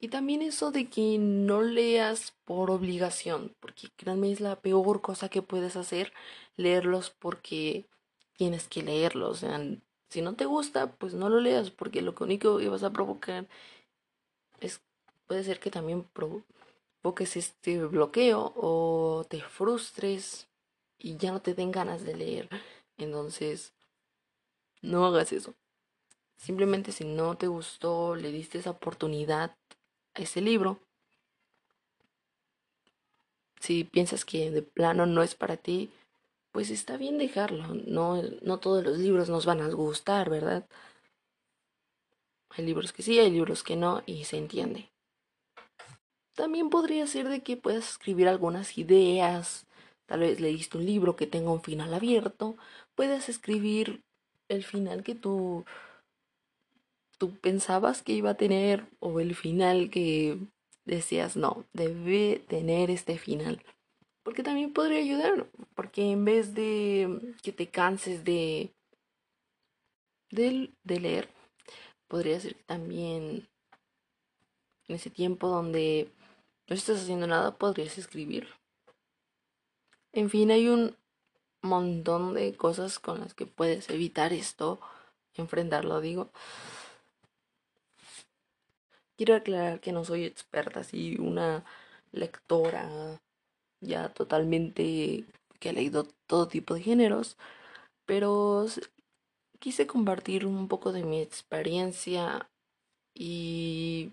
Y 0.00 0.08
también 0.08 0.42
eso 0.42 0.70
de 0.70 0.90
que 0.90 1.16
no 1.18 1.62
leas 1.62 2.34
por 2.44 2.70
obligación, 2.70 3.54
porque 3.60 3.88
créanme 3.96 4.32
es 4.32 4.40
la 4.40 4.60
peor 4.60 5.00
cosa 5.00 5.30
que 5.30 5.40
puedes 5.40 5.76
hacer, 5.76 6.12
leerlos 6.56 7.10
porque 7.10 7.86
tienes 8.36 8.68
que 8.68 8.82
leerlo. 8.82 9.30
O 9.30 9.34
sea, 9.34 9.60
si 10.08 10.22
no 10.22 10.34
te 10.34 10.46
gusta, 10.46 10.92
pues 10.96 11.14
no 11.14 11.28
lo 11.28 11.40
leas, 11.40 11.70
porque 11.70 12.02
lo 12.02 12.14
único 12.20 12.58
que 12.58 12.68
vas 12.68 12.82
a 12.82 12.92
provocar 12.92 13.46
es, 14.60 14.80
puede 15.26 15.44
ser 15.44 15.60
que 15.60 15.70
también 15.70 16.04
provoques 16.12 17.36
este 17.36 17.84
bloqueo 17.84 18.52
o 18.56 19.24
te 19.28 19.40
frustres 19.40 20.48
y 20.98 21.16
ya 21.16 21.32
no 21.32 21.42
te 21.42 21.54
den 21.54 21.72
ganas 21.72 22.04
de 22.04 22.16
leer. 22.16 22.48
Entonces, 22.96 23.72
no 24.82 25.06
hagas 25.06 25.32
eso. 25.32 25.54
Simplemente 26.36 26.92
si 26.92 27.04
no 27.04 27.36
te 27.36 27.46
gustó, 27.46 28.16
le 28.16 28.30
diste 28.30 28.58
esa 28.58 28.70
oportunidad 28.70 29.56
a 30.14 30.22
ese 30.22 30.40
libro. 30.40 30.78
Si 33.60 33.84
piensas 33.84 34.24
que 34.24 34.50
de 34.50 34.62
plano 34.62 35.06
no 35.06 35.22
es 35.22 35.34
para 35.34 35.56
ti, 35.56 35.90
pues 36.54 36.70
está 36.70 36.96
bien 36.96 37.18
dejarlo. 37.18 37.74
No, 37.84 38.22
no 38.42 38.60
todos 38.60 38.84
los 38.84 38.98
libros 38.98 39.28
nos 39.28 39.44
van 39.44 39.60
a 39.60 39.68
gustar, 39.70 40.30
¿verdad? 40.30 40.64
Hay 42.50 42.64
libros 42.64 42.92
que 42.92 43.02
sí, 43.02 43.18
hay 43.18 43.32
libros 43.32 43.64
que 43.64 43.74
no, 43.74 44.04
y 44.06 44.22
se 44.22 44.38
entiende. 44.38 44.92
También 46.36 46.70
podría 46.70 47.08
ser 47.08 47.28
de 47.28 47.42
que 47.42 47.56
puedas 47.56 47.90
escribir 47.90 48.28
algunas 48.28 48.78
ideas. 48.78 49.66
Tal 50.06 50.20
vez 50.20 50.38
leíste 50.38 50.78
un 50.78 50.86
libro 50.86 51.16
que 51.16 51.26
tenga 51.26 51.50
un 51.50 51.60
final 51.60 51.92
abierto. 51.92 52.56
Puedes 52.94 53.28
escribir 53.28 54.04
el 54.48 54.62
final 54.62 55.02
que 55.02 55.16
tú, 55.16 55.64
tú 57.18 57.36
pensabas 57.40 58.00
que 58.00 58.12
iba 58.12 58.30
a 58.30 58.36
tener 58.36 58.86
o 59.00 59.18
el 59.18 59.34
final 59.34 59.90
que 59.90 60.38
decías, 60.84 61.36
no, 61.36 61.64
debe 61.72 62.44
tener 62.46 62.92
este 62.92 63.18
final. 63.18 63.60
Porque 64.24 64.42
también 64.42 64.72
podría 64.72 64.98
ayudar, 64.98 65.46
porque 65.76 66.10
en 66.10 66.24
vez 66.24 66.54
de 66.54 67.36
que 67.42 67.52
te 67.52 67.68
canses 67.68 68.24
de, 68.24 68.74
de, 70.30 70.72
de 70.82 71.00
leer, 71.00 71.28
podría 72.08 72.40
ser 72.40 72.56
que 72.56 72.64
también 72.64 73.48
en 74.88 74.96
ese 74.96 75.10
tiempo 75.10 75.48
donde 75.48 76.10
no 76.68 76.74
estás 76.74 77.02
haciendo 77.02 77.26
nada, 77.26 77.56
podrías 77.56 77.98
escribir. 77.98 78.48
En 80.12 80.30
fin, 80.30 80.50
hay 80.50 80.68
un 80.68 80.96
montón 81.60 82.34
de 82.34 82.56
cosas 82.56 82.98
con 82.98 83.20
las 83.20 83.34
que 83.34 83.46
puedes 83.46 83.90
evitar 83.90 84.32
esto, 84.32 84.80
enfrentarlo, 85.34 86.00
digo. 86.00 86.30
Quiero 89.16 89.34
aclarar 89.34 89.80
que 89.80 89.92
no 89.92 90.04
soy 90.04 90.24
experta, 90.24 90.80
así 90.80 91.16
una 91.18 91.64
lectora 92.12 93.20
ya 93.84 94.08
totalmente 94.08 95.24
que 95.60 95.70
he 95.70 95.72
leído 95.72 96.06
todo 96.26 96.48
tipo 96.48 96.74
de 96.74 96.82
géneros, 96.82 97.36
pero 98.06 98.66
quise 99.60 99.86
compartir 99.86 100.46
un 100.46 100.68
poco 100.68 100.92
de 100.92 101.04
mi 101.04 101.20
experiencia 101.20 102.48
y 103.14 104.12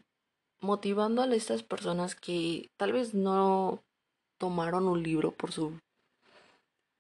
motivando 0.61 1.21
a 1.21 1.33
estas 1.33 1.63
personas 1.63 2.15
que 2.15 2.69
tal 2.77 2.93
vez 2.93 3.13
no 3.13 3.81
tomaron 4.37 4.87
un 4.87 5.03
libro 5.03 5.31
por 5.31 5.51
su 5.51 5.73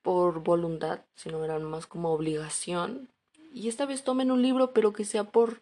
por 0.03 0.43
voluntad, 0.43 1.01
sino 1.15 1.45
eran 1.45 1.63
más 1.63 1.85
como 1.85 2.11
obligación. 2.11 3.07
Y 3.53 3.67
esta 3.67 3.85
vez 3.85 4.03
tomen 4.03 4.31
un 4.31 4.41
libro, 4.41 4.73
pero 4.73 4.93
que 4.93 5.05
sea 5.05 5.25
por 5.25 5.61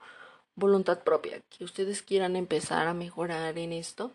voluntad 0.55 1.03
propia, 1.03 1.41
que 1.49 1.63
ustedes 1.65 2.01
quieran 2.01 2.35
empezar 2.35 2.87
a 2.87 2.93
mejorar 2.93 3.57
en 3.57 3.73
esto 3.73 4.13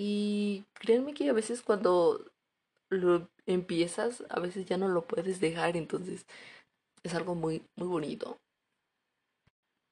y 0.00 0.64
créanme 0.74 1.12
que 1.12 1.28
a 1.28 1.32
veces 1.32 1.60
cuando 1.60 2.24
lo 2.88 3.28
empiezas, 3.46 4.22
a 4.30 4.38
veces 4.38 4.64
ya 4.64 4.76
no 4.76 4.86
lo 4.86 5.02
puedes 5.02 5.40
dejar, 5.40 5.76
entonces 5.76 6.24
es 7.02 7.14
algo 7.14 7.34
muy, 7.34 7.64
muy 7.74 7.88
bonito. 7.88 8.38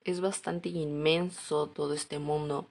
Es 0.05 0.21
bastante 0.21 0.69
inmenso 0.69 1.67
todo 1.71 1.93
este 1.93 2.21
mundo 2.21 2.69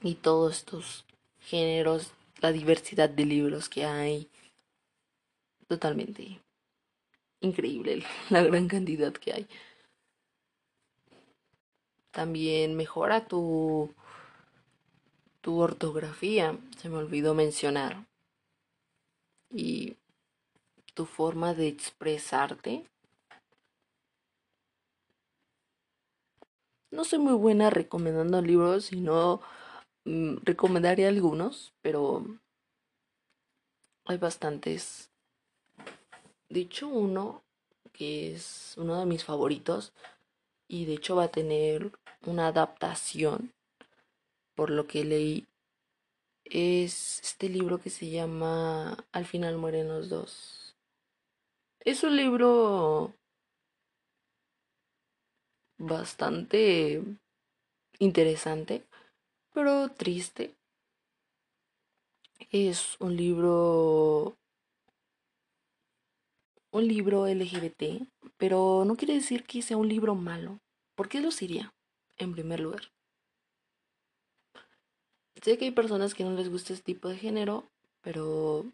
y 0.00 0.14
todos 0.14 0.58
estos 0.58 1.04
géneros, 1.40 2.12
la 2.40 2.52
diversidad 2.52 3.10
de 3.10 3.26
libros 3.26 3.68
que 3.68 3.84
hay. 3.84 4.30
Totalmente 5.66 6.40
increíble 7.40 8.04
la 8.30 8.44
gran 8.44 8.68
cantidad 8.68 9.12
que 9.12 9.32
hay. 9.32 9.46
También 12.12 12.76
mejora 12.76 13.26
tu 13.26 13.92
tu 15.42 15.60
ortografía, 15.60 16.58
se 16.78 16.88
me 16.88 16.96
olvidó 16.96 17.34
mencionar, 17.34 18.06
y 19.50 19.96
tu 20.94 21.04
forma 21.04 21.52
de 21.52 21.68
expresarte. 21.68 22.88
No 26.90 27.04
soy 27.04 27.18
muy 27.18 27.34
buena 27.34 27.70
recomendando 27.70 28.40
libros, 28.40 28.86
sino 28.86 29.40
mm, 30.04 30.36
recomendaría 30.42 31.08
algunos, 31.08 31.74
pero 31.82 32.24
hay 34.04 34.18
bastantes. 34.18 35.10
De 36.48 36.60
hecho, 36.60 36.88
uno 36.88 37.42
que 37.92 38.34
es 38.34 38.74
uno 38.78 38.98
de 38.98 39.06
mis 39.06 39.24
favoritos 39.24 39.92
y 40.66 40.86
de 40.86 40.94
hecho 40.94 41.16
va 41.16 41.24
a 41.24 41.30
tener 41.30 41.92
una 42.26 42.48
adaptación 42.48 43.52
por 44.54 44.70
lo 44.70 44.86
que 44.86 45.04
leí, 45.04 45.48
es 46.44 47.20
este 47.22 47.48
libro 47.48 47.78
que 47.78 47.90
se 47.90 48.10
llama 48.10 49.06
Al 49.12 49.26
final 49.26 49.58
mueren 49.58 49.88
los 49.88 50.08
dos. 50.08 50.76
Es 51.80 52.04
un 52.04 52.16
libro 52.16 53.14
bastante 55.78 57.02
interesante, 57.98 58.84
pero 59.52 59.90
triste. 59.90 60.54
es 62.50 62.96
un 63.00 63.16
libro 63.16 64.36
un 66.70 66.88
libro 66.88 67.26
LGBT, 67.26 68.06
pero 68.38 68.84
no 68.86 68.96
quiere 68.96 69.14
decir 69.14 69.44
que 69.44 69.62
sea 69.62 69.76
un 69.76 69.88
libro 69.88 70.14
malo. 70.14 70.58
¿Por 70.94 71.08
qué 71.08 71.20
lo 71.20 71.30
sería? 71.30 71.74
En 72.16 72.32
primer 72.32 72.60
lugar. 72.60 72.90
Sé 75.42 75.58
que 75.58 75.64
hay 75.64 75.70
personas 75.72 76.14
que 76.14 76.22
no 76.22 76.30
les 76.30 76.48
gusta 76.48 76.72
este 76.72 76.84
tipo 76.84 77.08
de 77.08 77.16
género, 77.16 77.68
pero 78.00 78.64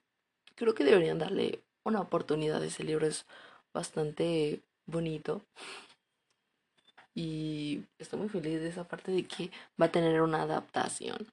creo 0.54 0.74
que 0.74 0.84
deberían 0.84 1.18
darle 1.18 1.62
una 1.82 2.02
oportunidad. 2.02 2.62
Ese 2.62 2.84
libro 2.84 3.06
es 3.06 3.24
bastante 3.72 4.60
bonito. 4.84 5.40
Y 7.14 7.84
estoy 7.98 8.18
muy 8.18 8.28
feliz 8.28 8.60
de 8.60 8.68
esa 8.68 8.84
parte 8.84 9.10
de 9.12 9.26
que 9.26 9.50
va 9.80 9.86
a 9.86 9.92
tener 9.92 10.20
una 10.20 10.42
adaptación. 10.42 11.26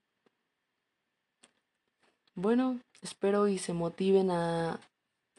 Bueno, 2.33 2.79
espero 3.01 3.49
y 3.49 3.57
se 3.57 3.73
motiven 3.73 4.31
a 4.31 4.79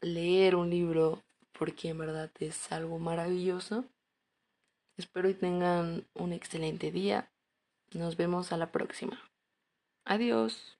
leer 0.03 0.57
un 0.57 0.69
libro 0.69 1.23
porque 1.59 1.89
en 1.89 1.99
verdad 1.99 2.31
es 2.39 2.71
algo 2.71 2.99
maravilloso. 2.99 3.87
Espero 4.99 5.31
y 5.31 5.35
tengan 5.35 6.05
un 6.15 6.35
excelente 6.35 6.93
día. 6.93 7.31
Nos 7.93 8.19
vemos 8.19 8.53
a 8.53 8.59
la 8.59 8.71
próxima. 8.71 9.19
Adiós. 10.07 10.76